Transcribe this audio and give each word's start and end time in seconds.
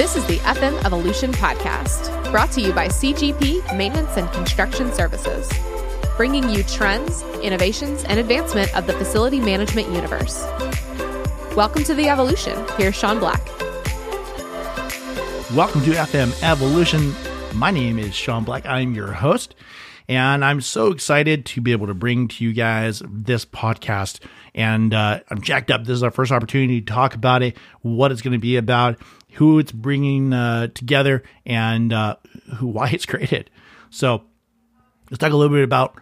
This 0.00 0.16
is 0.16 0.24
the 0.24 0.38
FM 0.38 0.82
Evolution 0.86 1.30
Podcast, 1.30 2.30
brought 2.30 2.50
to 2.52 2.62
you 2.62 2.72
by 2.72 2.88
CGP 2.88 3.76
Maintenance 3.76 4.16
and 4.16 4.32
Construction 4.32 4.90
Services, 4.94 5.46
bringing 6.16 6.48
you 6.48 6.62
trends, 6.62 7.22
innovations, 7.42 8.04
and 8.04 8.18
advancement 8.18 8.74
of 8.74 8.86
the 8.86 8.94
facility 8.94 9.40
management 9.40 9.90
universe. 9.90 10.42
Welcome 11.54 11.84
to 11.84 11.92
the 11.92 12.08
Evolution. 12.08 12.66
Here's 12.78 12.94
Sean 12.94 13.18
Black. 13.18 13.46
Welcome 15.54 15.82
to 15.82 15.90
FM 15.90 16.42
Evolution. 16.42 17.14
My 17.52 17.70
name 17.70 17.98
is 17.98 18.14
Sean 18.14 18.42
Black. 18.42 18.64
I'm 18.64 18.94
your 18.94 19.12
host, 19.12 19.54
and 20.10 20.44
I'm 20.44 20.60
so 20.60 20.88
excited 20.88 21.46
to 21.46 21.60
be 21.60 21.70
able 21.70 21.86
to 21.86 21.94
bring 21.94 22.26
to 22.26 22.44
you 22.44 22.52
guys 22.52 23.00
this 23.08 23.44
podcast. 23.44 24.18
And 24.56 24.92
uh, 24.92 25.20
I'm 25.30 25.40
jacked 25.40 25.70
up. 25.70 25.84
This 25.84 25.94
is 25.94 26.02
our 26.02 26.10
first 26.10 26.32
opportunity 26.32 26.80
to 26.80 26.92
talk 26.92 27.14
about 27.14 27.44
it, 27.44 27.56
what 27.82 28.10
it's 28.10 28.20
going 28.20 28.32
to 28.32 28.40
be 28.40 28.56
about, 28.56 28.98
who 29.34 29.60
it's 29.60 29.70
bringing 29.70 30.32
uh, 30.32 30.66
together, 30.74 31.22
and 31.46 31.92
uh, 31.92 32.16
who 32.56 32.66
why 32.66 32.90
it's 32.90 33.06
created. 33.06 33.50
So 33.90 34.24
let's 35.12 35.20
talk 35.20 35.32
a 35.32 35.36
little 35.36 35.54
bit 35.56 35.62
about 35.62 35.94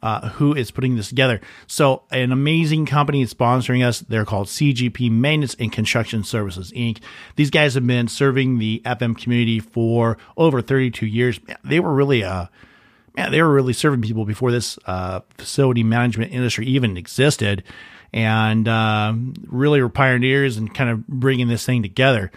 uh, 0.00 0.28
who 0.28 0.54
is 0.54 0.70
putting 0.70 0.94
this 0.94 1.08
together. 1.08 1.40
So, 1.66 2.04
an 2.12 2.30
amazing 2.30 2.86
company 2.86 3.22
is 3.22 3.34
sponsoring 3.34 3.84
us. 3.84 3.98
They're 3.98 4.24
called 4.24 4.46
CGP 4.46 5.10
Maintenance 5.10 5.56
and 5.58 5.72
Construction 5.72 6.22
Services 6.22 6.70
Inc. 6.70 6.98
These 7.34 7.50
guys 7.50 7.74
have 7.74 7.84
been 7.84 8.06
serving 8.06 8.58
the 8.58 8.80
FM 8.84 9.18
community 9.18 9.58
for 9.58 10.18
over 10.36 10.62
32 10.62 11.06
years. 11.06 11.40
They 11.64 11.80
were 11.80 11.92
really 11.92 12.22
uh, 12.22 12.46
man, 13.16 13.32
they 13.32 13.42
were 13.42 13.52
really 13.52 13.72
serving 13.72 14.02
people 14.02 14.24
before 14.24 14.52
this 14.52 14.78
uh, 14.86 15.20
facility 15.38 15.82
management 15.82 16.32
industry 16.32 16.66
even 16.66 16.96
existed, 16.96 17.64
and 18.12 18.68
uh, 18.68 19.12
really 19.46 19.80
were 19.80 19.88
pioneers 19.88 20.56
and 20.56 20.74
kind 20.74 20.90
of 20.90 21.06
bringing 21.06 21.48
this 21.48 21.64
thing 21.64 21.82
together. 21.82 22.30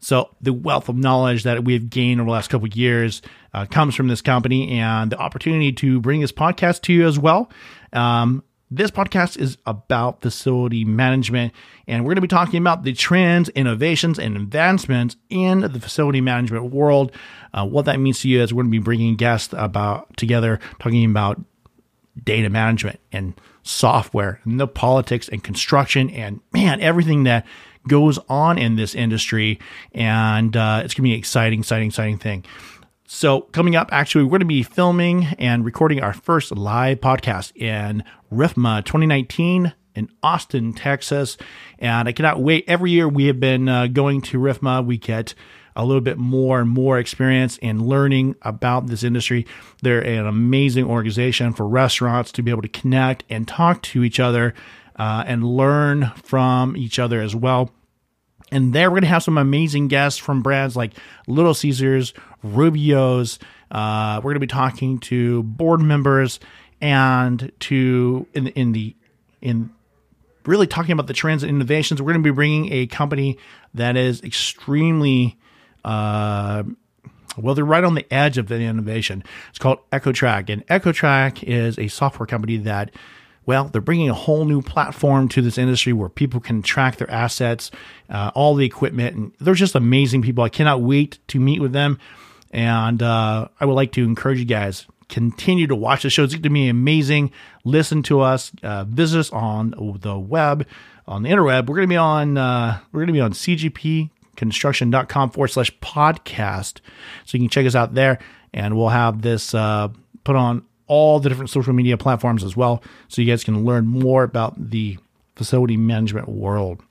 So 0.00 0.34
the 0.40 0.52
wealth 0.52 0.88
of 0.88 0.96
knowledge 0.96 1.42
that 1.42 1.64
we've 1.64 1.90
gained 1.90 2.20
over 2.20 2.28
the 2.28 2.32
last 2.32 2.50
couple 2.50 2.68
of 2.68 2.76
years 2.76 3.20
uh, 3.52 3.66
comes 3.66 3.94
from 3.94 4.08
this 4.08 4.22
company, 4.22 4.78
and 4.78 5.10
the 5.10 5.18
opportunity 5.18 5.72
to 5.72 6.00
bring 6.00 6.20
this 6.20 6.32
podcast 6.32 6.82
to 6.82 6.92
you 6.92 7.06
as 7.06 7.18
well. 7.18 7.50
Um, 7.92 8.44
this 8.70 8.90
podcast 8.90 9.38
is 9.38 9.56
about 9.66 10.20
facility 10.20 10.84
management, 10.84 11.52
and 11.86 12.04
we're 12.04 12.10
going 12.10 12.16
to 12.16 12.22
be 12.22 12.28
talking 12.28 12.60
about 12.60 12.82
the 12.82 12.92
trends, 12.92 13.48
innovations, 13.50 14.18
and 14.18 14.36
advancements 14.36 15.16
in 15.30 15.60
the 15.60 15.80
facility 15.80 16.20
management 16.20 16.72
world. 16.72 17.12
Uh, 17.54 17.66
what 17.66 17.86
that 17.86 17.98
means 17.98 18.20
to 18.20 18.28
you 18.28 18.42
is 18.42 18.52
we're 18.52 18.62
going 18.62 18.72
to 18.72 18.78
be 18.78 18.82
bringing 18.84 19.16
guests 19.16 19.54
about 19.56 20.14
together, 20.16 20.60
talking 20.78 21.10
about 21.10 21.40
data 22.22 22.50
management 22.50 23.00
and 23.10 23.40
software, 23.62 24.40
and 24.44 24.60
the 24.60 24.68
politics 24.68 25.28
and 25.28 25.42
construction, 25.42 26.10
and 26.10 26.40
man, 26.52 26.80
everything 26.80 27.24
that 27.24 27.46
goes 27.86 28.18
on 28.28 28.58
in 28.58 28.76
this 28.76 28.94
industry. 28.94 29.58
And 29.92 30.54
uh, 30.56 30.82
it's 30.84 30.92
going 30.92 31.04
to 31.04 31.08
be 31.08 31.12
an 31.14 31.18
exciting, 31.18 31.60
exciting, 31.60 31.88
exciting 31.88 32.18
thing. 32.18 32.44
So, 33.10 33.40
coming 33.40 33.74
up, 33.74 33.88
actually, 33.90 34.24
we're 34.24 34.32
going 34.32 34.40
to 34.40 34.46
be 34.46 34.62
filming 34.62 35.24
and 35.38 35.64
recording 35.64 36.02
our 36.02 36.12
first 36.12 36.54
live 36.54 37.00
podcast 37.00 37.56
in 37.56 38.04
RFMA 38.30 38.84
2019 38.84 39.72
in 39.94 40.10
Austin, 40.22 40.74
Texas. 40.74 41.38
And 41.78 42.06
I 42.06 42.12
cannot 42.12 42.42
wait. 42.42 42.64
Every 42.68 42.90
year 42.90 43.08
we 43.08 43.24
have 43.24 43.40
been 43.40 43.66
uh, 43.66 43.86
going 43.86 44.20
to 44.20 44.38
RFMA, 44.38 44.84
we 44.84 44.98
get 44.98 45.34
a 45.74 45.86
little 45.86 46.02
bit 46.02 46.18
more 46.18 46.60
and 46.60 46.68
more 46.68 46.98
experience 46.98 47.56
in 47.56 47.82
learning 47.82 48.36
about 48.42 48.88
this 48.88 49.02
industry. 49.02 49.46
They're 49.80 50.04
an 50.04 50.26
amazing 50.26 50.84
organization 50.84 51.54
for 51.54 51.66
restaurants 51.66 52.30
to 52.32 52.42
be 52.42 52.50
able 52.50 52.60
to 52.60 52.68
connect 52.68 53.24
and 53.30 53.48
talk 53.48 53.80
to 53.84 54.04
each 54.04 54.20
other 54.20 54.52
uh, 54.96 55.24
and 55.26 55.42
learn 55.44 56.12
from 56.24 56.76
each 56.76 56.98
other 56.98 57.22
as 57.22 57.34
well. 57.34 57.70
And 58.50 58.72
there 58.72 58.90
we're 58.90 58.96
going 58.96 59.02
to 59.02 59.08
have 59.08 59.22
some 59.22 59.38
amazing 59.38 59.88
guests 59.88 60.18
from 60.18 60.42
brands 60.42 60.76
like 60.76 60.92
Little 61.26 61.54
Caesars, 61.54 62.14
Rubio's. 62.42 63.38
Uh, 63.70 64.16
we're 64.18 64.30
going 64.30 64.34
to 64.36 64.40
be 64.40 64.46
talking 64.46 64.98
to 65.00 65.42
board 65.42 65.80
members 65.80 66.40
and 66.80 67.52
to 67.60 68.26
in 68.34 68.48
in 68.48 68.72
the 68.72 68.94
in 69.40 69.70
really 70.46 70.66
talking 70.66 70.92
about 70.92 71.06
the 71.06 71.12
trends 71.12 71.42
and 71.42 71.50
innovations. 71.50 72.00
We're 72.00 72.12
going 72.12 72.22
to 72.22 72.30
be 72.30 72.34
bringing 72.34 72.72
a 72.72 72.86
company 72.86 73.38
that 73.74 73.96
is 73.96 74.22
extremely 74.22 75.36
uh, 75.84 76.62
well, 77.36 77.54
they're 77.54 77.64
right 77.64 77.84
on 77.84 77.94
the 77.94 78.12
edge 78.12 78.38
of 78.38 78.48
the 78.48 78.56
innovation. 78.56 79.22
It's 79.50 79.58
called 79.58 79.78
Ecotrak, 79.90 80.48
and 80.50 80.66
Ecotrak 80.66 81.42
is 81.42 81.78
a 81.78 81.88
software 81.88 82.26
company 82.26 82.56
that 82.58 82.90
well, 83.48 83.64
they're 83.64 83.80
bringing 83.80 84.10
a 84.10 84.14
whole 84.14 84.44
new 84.44 84.60
platform 84.60 85.26
to 85.30 85.40
this 85.40 85.56
industry 85.56 85.94
where 85.94 86.10
people 86.10 86.38
can 86.38 86.60
track 86.60 86.96
their 86.96 87.10
assets, 87.10 87.70
uh, 88.10 88.30
all 88.34 88.54
the 88.54 88.66
equipment, 88.66 89.16
and 89.16 89.32
they're 89.40 89.54
just 89.54 89.74
amazing 89.74 90.20
people. 90.20 90.44
I 90.44 90.50
cannot 90.50 90.82
wait 90.82 91.18
to 91.28 91.40
meet 91.40 91.58
with 91.58 91.72
them. 91.72 91.98
And 92.50 93.02
uh, 93.02 93.48
I 93.58 93.64
would 93.64 93.72
like 93.72 93.92
to 93.92 94.04
encourage 94.04 94.38
you 94.38 94.44
guys 94.44 94.84
continue 95.08 95.66
to 95.66 95.74
watch 95.74 96.02
the 96.02 96.10
show. 96.10 96.24
It's 96.24 96.34
going 96.34 96.42
to 96.42 96.50
be 96.50 96.68
amazing. 96.68 97.32
Listen 97.64 98.02
to 98.02 98.20
us. 98.20 98.52
Uh, 98.62 98.84
visit 98.84 99.18
us 99.18 99.30
on 99.30 99.72
the 100.02 100.18
web, 100.18 100.66
on 101.06 101.22
the 101.22 101.30
interweb. 101.30 101.68
We're 101.68 101.76
going 101.76 101.88
to 101.88 101.92
be 101.92 101.96
on. 101.96 102.36
Uh, 102.36 102.80
we're 102.92 103.00
going 103.00 103.06
to 103.06 103.12
be 103.14 103.20
on 103.22 103.32
cgpconstruction.com 103.32 105.30
forward 105.30 105.48
slash 105.48 105.74
podcast. 105.78 106.80
So 107.24 107.38
you 107.38 107.44
can 107.44 107.48
check 107.48 107.64
us 107.64 107.74
out 107.74 107.94
there, 107.94 108.18
and 108.52 108.76
we'll 108.76 108.90
have 108.90 109.22
this 109.22 109.54
uh, 109.54 109.88
put 110.22 110.36
on 110.36 110.66
all 110.88 111.20
the 111.20 111.28
different 111.28 111.50
social 111.50 111.72
media 111.72 111.96
platforms 111.96 112.42
as 112.42 112.56
well. 112.56 112.82
So 113.08 113.22
you 113.22 113.30
guys 113.30 113.44
can 113.44 113.64
learn 113.64 113.86
more 113.86 114.24
about 114.24 114.70
the 114.70 114.98
facility 115.36 115.76
management 115.76 116.28
world. 116.28 116.82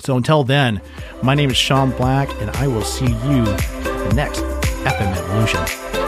So 0.00 0.16
until 0.16 0.44
then, 0.44 0.80
my 1.22 1.34
name 1.34 1.50
is 1.50 1.56
Sean 1.56 1.90
Black, 1.90 2.28
and 2.40 2.50
I 2.50 2.66
will 2.66 2.84
see 2.84 3.06
you 3.06 3.44
next 4.14 4.40
FM 4.84 5.16
Evolution. 5.16 5.99